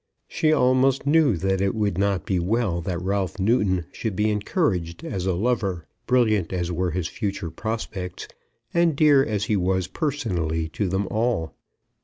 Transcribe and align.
She 0.27 0.51
almost 0.51 1.05
knew 1.05 1.37
that 1.37 1.61
it 1.61 1.75
would 1.75 1.95
not 1.95 2.25
be 2.25 2.39
well 2.39 2.81
that 2.81 2.99
Ralph 2.99 3.37
Newton 3.37 3.85
should 3.91 4.15
be 4.15 4.31
encouraged 4.31 5.03
as 5.03 5.27
a 5.27 5.35
lover, 5.35 5.85
brilliant 6.07 6.51
as 6.51 6.71
were 6.71 6.89
his 6.89 7.07
future 7.07 7.51
prospects, 7.51 8.27
and 8.73 8.95
dear, 8.95 9.23
as 9.23 9.43
he 9.43 9.55
was 9.55 9.85
personally 9.85 10.67
to 10.69 10.87
them 10.89 11.07
all. 11.11 11.53